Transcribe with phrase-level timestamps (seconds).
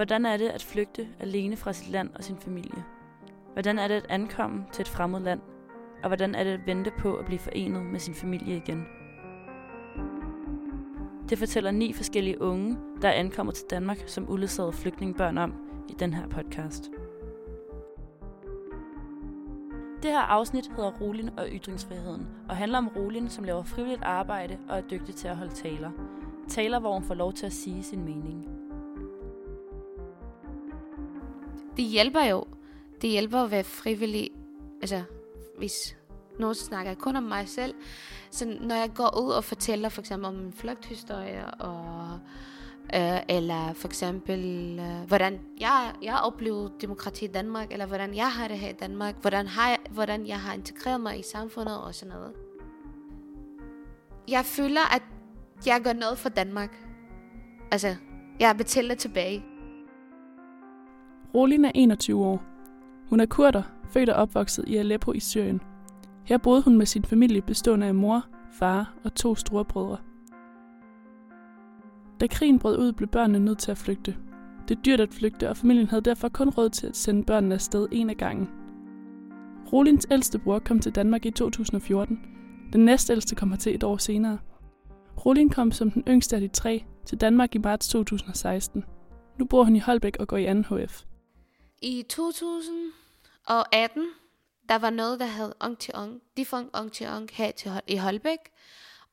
[0.00, 2.84] Hvordan er det at flygte alene fra sit land og sin familie?
[3.52, 5.40] Hvordan er det at ankomme til et fremmed land?
[6.02, 8.86] Og hvordan er det at vente på at blive forenet med sin familie igen?
[11.28, 15.54] Det fortæller ni forskellige unge, der ankommer til Danmark som uledsagede flygtningebørn om
[15.88, 16.90] i den her podcast.
[20.02, 24.58] Det her afsnit hedder Rolin og ytringsfriheden, og handler om Rolin, som laver frivilligt arbejde
[24.68, 25.90] og er dygtig til at holde taler.
[26.48, 28.59] Taler, hvor hun får lov til at sige sin mening.
[31.76, 32.44] Det hjælper jo.
[33.02, 34.30] Det hjælper at være frivillig.
[34.82, 35.02] Altså,
[35.58, 35.96] hvis
[36.38, 37.74] nu snakker jeg kun om mig selv.
[38.30, 42.18] Så når jeg går ud og fortæller for eksempel om en flugthistorie, og,
[42.94, 44.40] øh, eller for eksempel,
[44.80, 48.76] øh, hvordan jeg, jeg oplevede demokrati i Danmark, eller hvordan jeg har det her i
[48.80, 52.32] Danmark, hvordan, har jeg, hvordan jeg har integreret mig i samfundet og sådan noget.
[54.28, 55.02] Jeg føler, at
[55.66, 56.76] jeg gør noget for Danmark.
[57.70, 57.96] Altså,
[58.40, 59.44] jeg betaler tilbage.
[61.34, 62.42] Rolin er 21 år.
[63.08, 65.60] Hun er kurder, født og opvokset i Aleppo i Syrien.
[66.24, 69.96] Her boede hun med sin familie bestående af mor, far og to store brødre.
[72.20, 74.16] Da krigen brød ud, blev børnene nødt til at flygte.
[74.68, 77.54] Det er dyrt at flygte, og familien havde derfor kun råd til at sende børnene
[77.54, 78.48] afsted en af gangen.
[79.72, 82.20] Rolins ældste bror kom til Danmark i 2014.
[82.72, 84.38] Den næstældste kom hertil et år senere.
[85.26, 88.84] Rolin kom som den yngste af de tre til Danmark i marts 2016.
[89.38, 90.76] Nu bor hun i Holbæk og går i 2.
[90.76, 91.04] HF.
[91.80, 94.08] I 2018,
[94.68, 96.22] der var noget, der hed Ong til Ong.
[96.36, 98.38] De fang Ong til Ong her til, i Holbæk.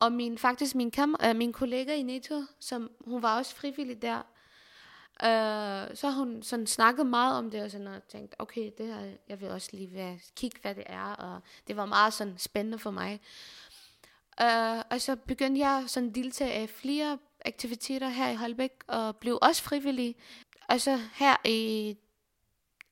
[0.00, 4.02] Og min, faktisk min, kam, øh, min kollega i NATO, som hun var også frivillig
[4.02, 4.18] der,
[5.22, 9.12] øh, så hun sådan snakkede meget om det, og sådan og tænkte, okay, det her,
[9.28, 12.78] jeg vil også lige være, kigge, hvad det er, og det var meget sådan spændende
[12.78, 13.20] for mig.
[14.40, 19.16] Øh, og så begyndte jeg sådan at deltage af flere aktiviteter her i Holbæk, og
[19.16, 20.16] blev også frivillig.
[20.68, 21.96] Og så her i,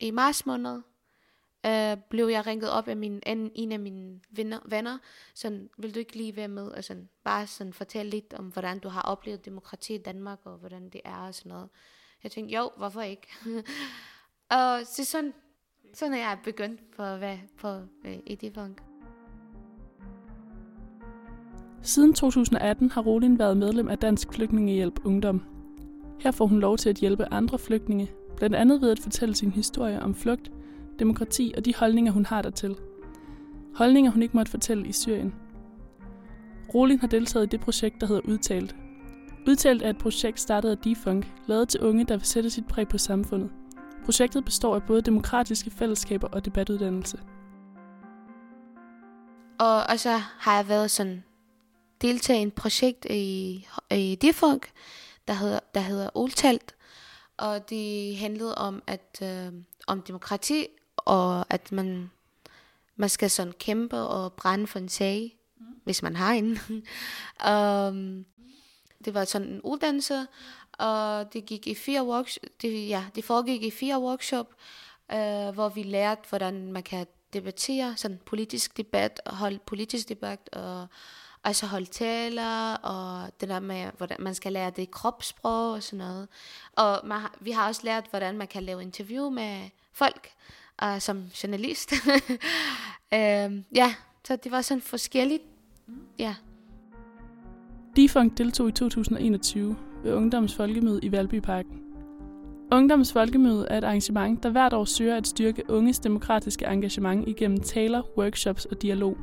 [0.00, 0.82] i marts måned,
[1.66, 4.98] øh, blev jeg ringet op af min, en, en af mine venner, venner,
[5.34, 8.78] sådan, vil du ikke lige være med, og sådan, bare sådan fortælle lidt om, hvordan
[8.78, 11.68] du har oplevet demokrati i Danmark, og hvordan det er, og sådan noget.
[12.22, 13.28] Jeg tænkte, jo, hvorfor ikke?
[14.58, 15.34] og så sådan,
[15.94, 17.68] sådan er jeg begyndt på at være på
[18.04, 18.82] øh, Edifunk.
[21.82, 25.44] Siden 2018 har Rolin været medlem af Dansk Flygtningehjælp Ungdom.
[26.20, 29.50] Her får hun lov til at hjælpe andre flygtninge, blandt andet ved at fortælle sin
[29.50, 30.50] historie om flugt,
[30.98, 32.76] demokrati og de holdninger, hun har dertil.
[33.74, 35.34] Holdninger, hun ikke måtte fortælle i Syrien.
[36.74, 38.76] Rolin har deltaget i det projekt, der hedder Udtalt.
[39.48, 42.88] Udtalt er et projekt startet af Defunk, lavet til unge, der vil sætte sit præg
[42.88, 43.50] på samfundet.
[44.04, 47.18] Projektet består af både demokratiske fællesskaber og debatuddannelse.
[49.58, 51.24] Og, og så har jeg været sådan
[52.02, 54.70] deltaget i et projekt i, i Defunk,
[55.28, 56.73] der hedder, der hedder Udtalt,
[57.36, 59.52] og det handlede om at øh,
[59.86, 62.10] om demokrati og at man,
[62.96, 65.66] man skal sådan kæmpe og brænde for en sag, mm.
[65.84, 66.58] hvis man har en.
[67.50, 68.24] um,
[69.04, 70.26] det var sådan en uddannelse,
[70.72, 74.54] og det gik i fire workshop, det, ja, det foregik i fire workshop,
[75.12, 80.48] øh, hvor vi lærte, hvordan man kan debattere, sådan politisk debat, og holde politisk debat,
[80.52, 80.86] og
[81.44, 85.98] altså holde taler, og det der med, hvordan man skal lære det kropssprog og sådan
[85.98, 86.28] noget.
[86.72, 89.60] Og man, vi har også lært, hvordan man kan lave interview med
[89.92, 90.28] folk,
[90.84, 91.92] uh, som journalist.
[91.92, 93.94] uh, ja,
[94.24, 95.42] så det var sådan forskelligt.
[96.18, 96.34] Ja.
[97.96, 101.80] Defunk deltog i 2021 ved Ungdoms Folkemøde i Valbyparken.
[102.72, 107.60] Ungdoms Folkemøde er et arrangement, der hvert år søger at styrke unges demokratiske engagement igennem
[107.60, 109.16] taler, workshops og dialog.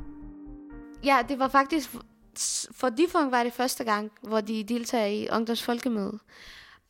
[1.03, 1.95] Ja, det var faktisk,
[2.71, 6.19] for Defunk var det første gang, hvor de deltager i Ungdoms Folkemøde.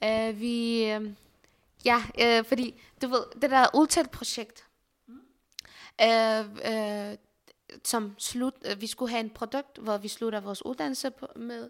[0.02, 1.06] Uh, øh, vi, uh,
[1.86, 4.68] Ja, øh, fordi du ved, det der udtalt projekt,
[5.08, 5.22] mm.
[6.02, 7.18] øh, øh,
[7.84, 11.70] som slut, øh, vi skulle have en produkt, hvor vi slutter vores uddannelse på, med,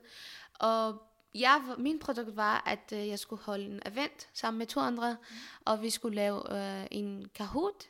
[0.60, 1.02] og
[1.36, 5.18] ja, min produkt var, at øh, jeg skulle holde en event sammen med to andre,
[5.30, 5.36] mm.
[5.66, 7.84] og vi skulle lave øh, en Kahoot,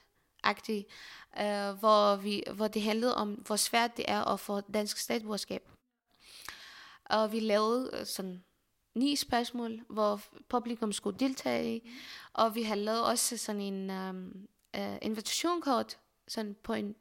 [0.43, 0.85] agtig,
[1.39, 5.69] øh, hvor, vi, hvor det handlede om, hvor svært det er at få dansk statsborgerskab.
[7.11, 8.43] Og vi lavede øh, sådan
[8.95, 11.91] ni spørgsmål, hvor publikum skulle deltage i.
[12.33, 15.97] Og vi har lavet også sådan en øhm, øh, um, uh, invitationkort,
[16.27, 16.95] sådan på en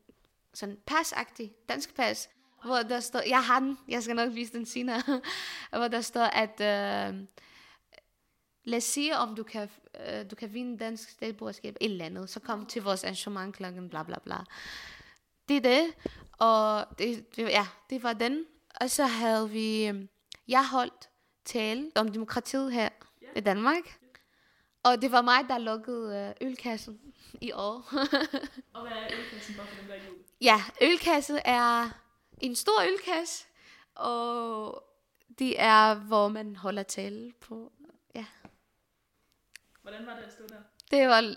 [0.55, 2.29] sådan pasagtig dansk pas,
[2.65, 5.03] hvor der står, jeg har den, jeg skal nok vise den senere,
[5.79, 7.17] hvor der står, at uh,
[8.65, 12.31] lad os se, om du kan, uh, du kan vinde dansk statsborgerskab, et eller andet,
[12.31, 14.37] så kom til vores arrangement klokken, bla bla bla.
[15.49, 15.95] Det er det,
[16.39, 18.47] og det, det, ja, det var den.
[18.81, 19.93] Og så havde vi,
[20.49, 21.09] jeg holdt
[21.45, 22.89] tale om demokratiet her
[23.23, 23.37] yeah.
[23.37, 24.01] i Danmark.
[24.83, 27.01] Og det var mig, der lukkede øh, ølkassen
[27.41, 27.75] i år.
[28.75, 30.07] Og hvad er ølkassen bare for dem, der ikke
[30.41, 31.91] ja, ølkasse er
[32.41, 33.47] en stor ølkasse,
[33.95, 34.85] og
[35.39, 37.73] det er, hvor man holder tale på.
[38.15, 38.27] Ja,
[39.83, 40.63] Hvordan var det at stå der?
[40.91, 41.37] det var,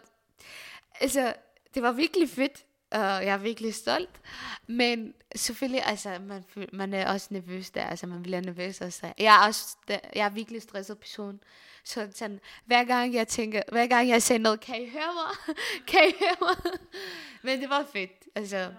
[1.00, 1.34] altså,
[1.74, 4.22] det var virkelig fedt, og jeg er virkelig stolt.
[4.68, 6.44] Men selvfølgelig, altså, man,
[6.74, 9.14] man er også nervøs der, altså, man bliver nervøs også.
[9.18, 11.40] Jeg er også, jeg er virkelig stresset person.
[11.84, 15.56] Så sådan, hver gang jeg tænker, hver gang jeg siger noget, kan I høre mig?
[15.88, 16.72] kan I høre mig?
[17.44, 18.74] Men det var fedt, altså,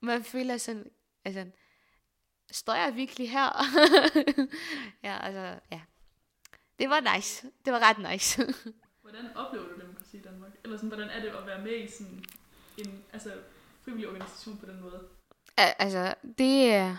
[0.00, 0.90] man føler sådan,
[1.24, 1.46] altså,
[2.50, 3.64] står jeg virkelig her?
[5.08, 5.80] ja, altså, ja.
[6.78, 7.46] Det var nice.
[7.64, 8.44] Det var ret nice.
[9.02, 10.50] Hvordan oplever du demokrati i Danmark?
[10.64, 12.24] Eller sådan, hvordan er det at være med i sådan
[12.86, 13.32] en altså,
[13.84, 15.08] frivillig organisation på den måde?
[15.56, 16.96] Altså, det er,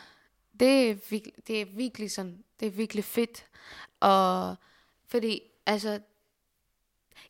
[0.60, 3.46] det er, virkelig, det er virkelig sådan, det er virkelig fedt.
[4.00, 4.56] Og
[5.08, 6.00] fordi, altså,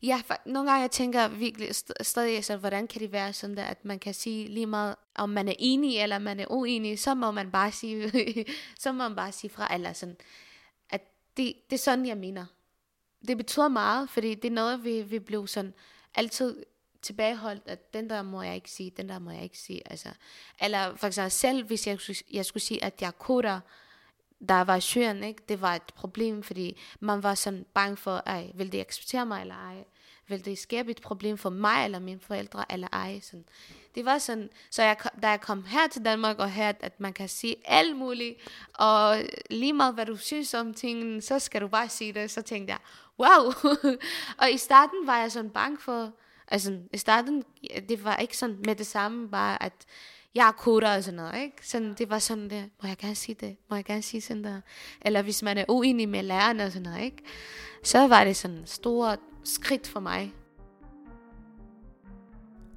[0.02, 3.56] ja, for nogle gange jeg tænker virkelig st- stadig, altså, hvordan kan det være sådan
[3.56, 6.98] der, at man kan sige lige meget, om man er enig eller man er uenig,
[6.98, 8.12] så må man bare sige,
[8.82, 10.16] så må man bare sige fra, eller sådan,
[10.90, 11.00] at
[11.36, 12.46] det, det er sådan, jeg mener.
[13.28, 15.74] Det betyder meget, fordi det er noget, vi, vi blev sådan
[16.14, 16.64] altid
[17.04, 19.82] tilbageholdt, at den der må jeg ikke sige, den der må jeg ikke sige.
[19.90, 20.08] Altså,
[20.60, 23.60] eller for eksempel selv, hvis jeg, skulle- jeg skulle sige, at jeg er koder,
[24.48, 25.42] der var Syrien, ikke?
[25.48, 29.40] det var et problem, fordi man var sådan bange for, ej, vil det acceptere mig
[29.40, 29.84] eller ej?
[30.28, 33.20] Vil det skabe et problem for mig eller mine forældre eller ej?
[33.20, 33.44] Sådan.
[33.94, 37.12] Det var sådan, så jeg, da jeg kom her til Danmark og hørte, at man
[37.12, 38.38] kan sige alt muligt,
[38.74, 39.16] og
[39.50, 42.72] lige meget hvad du synes om tingene, så skal du bare sige det, så tænkte
[42.72, 42.80] jeg,
[43.18, 43.52] wow!
[44.42, 46.12] og i starten var jeg sådan bange for,
[46.48, 47.42] altså i starten,
[47.88, 49.72] det var ikke sådan med det samme, bare at
[50.34, 51.68] jeg er koder og sådan noget, ikke?
[51.68, 53.56] Sådan, det var sådan der, må jeg gerne sige det?
[53.70, 54.60] Må jeg gerne sige sådan der?
[55.02, 57.22] Eller hvis man er uenig med læreren og sådan noget, ikke?
[57.82, 60.34] Så var det sådan et stort skridt for mig.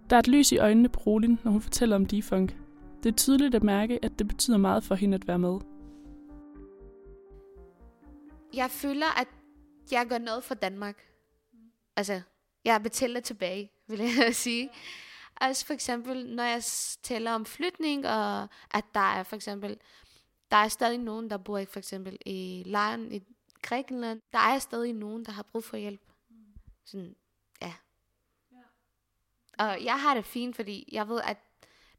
[0.09, 2.55] Der er et lys i øjnene på Rolin, når hun fortæller om defunk.
[3.03, 5.59] Det er tydeligt at mærke, at det betyder meget for hende at være med.
[8.53, 9.27] Jeg føler, at
[9.91, 11.03] jeg gør noget for Danmark.
[11.95, 12.21] Altså,
[12.67, 14.69] jeg betaler tilbage, vil jeg sige.
[15.41, 16.63] Altså for eksempel, når jeg
[17.03, 19.79] taler om flytning, og at der er for eksempel,
[20.51, 23.23] der er stadig nogen, der bor i for eksempel i lejren i
[23.61, 24.21] Grækenland.
[24.31, 26.01] Der er stadig nogen, der har brug for hjælp.
[26.85, 27.15] Sådan,
[27.61, 27.73] ja.
[29.57, 31.37] Og jeg har det fint, fordi jeg ved, at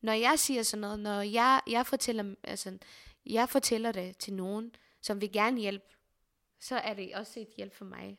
[0.01, 2.79] når jeg siger sådan noget, når jeg, jeg, fortæller, altså,
[3.27, 5.85] jeg fortæller det til nogen, som vil gerne hjælpe,
[6.61, 8.19] så er det også et hjælp for mig.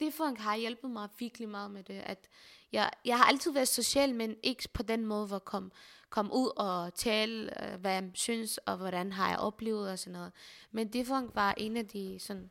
[0.00, 2.28] Det har hjulpet mig virkelig meget med det, at
[2.72, 5.72] jeg, jeg har altid været social, men ikke på den måde, hvor kom,
[6.10, 10.12] kom ud og tale, øh, hvad jeg synes, og hvordan har jeg oplevet og sådan
[10.12, 10.32] noget.
[10.70, 12.50] Men det var en af de, sådan,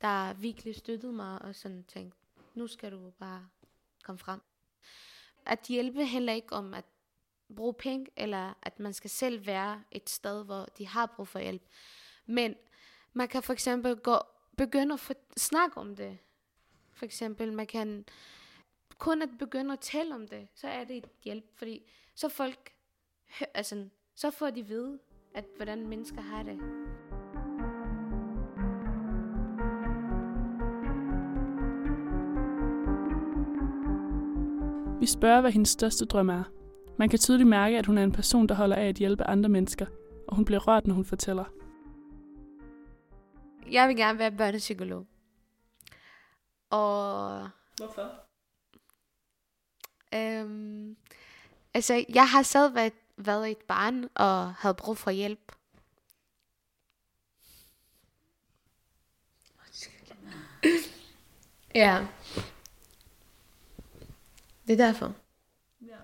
[0.00, 2.18] der virkelig støttede mig, og sådan tænkte,
[2.54, 3.48] nu skal du bare
[4.02, 4.40] komme frem.
[5.46, 6.84] At hjælpe handler ikke om at
[7.56, 11.38] bruge penge, eller at man skal selv være et sted, hvor de har brug for
[11.38, 11.62] hjælp.
[12.26, 12.54] Men
[13.12, 14.18] man kan for eksempel gå,
[14.56, 16.18] begynde at snakke om det.
[16.94, 18.04] For eksempel, man kan
[18.98, 21.82] kun at begynde at tale om det, så er det et hjælp, fordi
[22.14, 22.72] så folk,
[23.54, 24.98] altså, så får de vide,
[25.34, 26.58] at hvordan mennesker har det.
[35.00, 36.42] Vi spørger, hvad hendes største drøm er.
[36.98, 39.48] Man kan tydeligt mærke, at hun er en person, der holder af at hjælpe andre
[39.48, 39.86] mennesker,
[40.28, 41.44] og hun bliver rørt, når hun fortæller.
[43.70, 45.06] Jeg vil gerne være børnepsykolog.
[46.74, 48.20] Og Hvorfor?
[50.14, 50.96] øhm,
[51.74, 55.52] altså, jeg har selv været, været et barn og havde brug for hjælp.
[61.74, 62.06] ja.
[64.66, 65.14] Det er derfor.
[65.82, 65.96] Ja.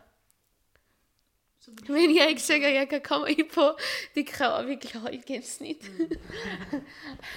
[1.61, 3.79] Så Men jeg er ikke sikker, at jeg kan komme ind på.
[4.15, 5.83] Det kræver virkelig højt gennemsnit.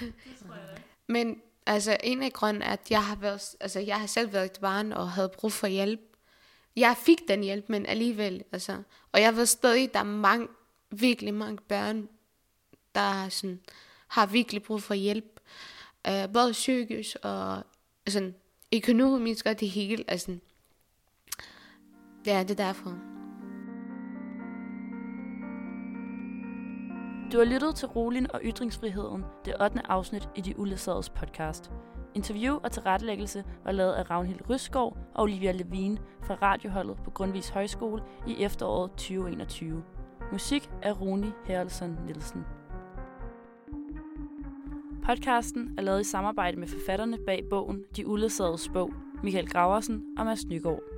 [0.00, 0.82] det tror jeg.
[1.06, 4.44] Men altså, en af grunden er, at jeg har, været, altså, jeg har selv været
[4.44, 6.00] et barn og havde brug for hjælp.
[6.76, 8.44] Jeg fik den hjælp, men alligevel.
[8.52, 10.48] Altså, og jeg ved stadig, der er mange,
[10.90, 12.08] virkelig mange børn,
[12.94, 13.60] der sådan,
[14.08, 15.40] har virkelig brug for hjælp.
[16.08, 17.62] Uh, både psykisk og
[18.08, 18.34] sådan,
[18.74, 20.04] økonomisk og det hele.
[20.08, 20.38] Altså,
[22.26, 23.13] ja, det er derfor.
[27.34, 29.80] Du har lyttet til Rolin og Ytringsfriheden, det 8.
[29.84, 31.70] afsnit i De Uledsagedes podcast.
[32.14, 37.48] Interview og tilrettelæggelse var lavet af Ravnhild Rysgaard og Olivia Levin fra radioholdet på Grundvis
[37.48, 39.84] Højskole i efteråret 2021.
[40.32, 42.44] Musik af Roni Herrelsen Nielsen.
[45.06, 48.90] Podcasten er lavet i samarbejde med forfatterne bag bogen De Uledsagedes Bog,
[49.22, 50.93] Michael Graversen og Mads Nygaard.